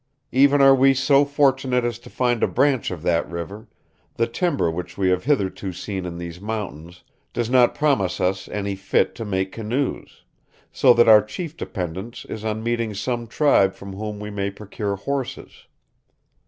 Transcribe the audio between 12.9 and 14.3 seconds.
some tribe from whom